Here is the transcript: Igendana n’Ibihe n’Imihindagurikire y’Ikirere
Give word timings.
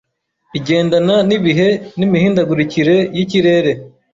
Igendana 0.57 1.15
n’Ibihe 1.27 1.69
n’Imihindagurikire 1.97 2.95
y’Ikirere 3.17 3.71